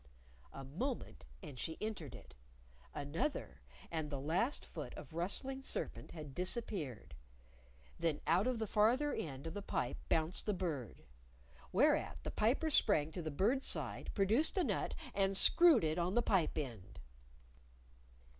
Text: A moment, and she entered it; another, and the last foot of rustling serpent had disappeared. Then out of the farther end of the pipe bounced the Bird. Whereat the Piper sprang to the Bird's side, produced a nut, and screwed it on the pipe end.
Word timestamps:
A 0.51 0.63
moment, 0.63 1.27
and 1.43 1.59
she 1.59 1.77
entered 1.79 2.15
it; 2.15 2.33
another, 2.91 3.61
and 3.91 4.09
the 4.09 4.19
last 4.19 4.65
foot 4.65 4.95
of 4.95 5.13
rustling 5.13 5.61
serpent 5.61 6.09
had 6.09 6.33
disappeared. 6.33 7.13
Then 7.99 8.19
out 8.25 8.47
of 8.47 8.57
the 8.57 8.65
farther 8.65 9.13
end 9.13 9.45
of 9.45 9.53
the 9.53 9.61
pipe 9.61 9.97
bounced 10.09 10.47
the 10.47 10.55
Bird. 10.55 11.03
Whereat 11.71 12.17
the 12.23 12.31
Piper 12.31 12.71
sprang 12.71 13.11
to 13.11 13.21
the 13.21 13.29
Bird's 13.29 13.67
side, 13.67 14.09
produced 14.15 14.57
a 14.57 14.63
nut, 14.63 14.95
and 15.13 15.37
screwed 15.37 15.83
it 15.83 15.99
on 15.99 16.15
the 16.15 16.23
pipe 16.23 16.57
end. 16.57 16.97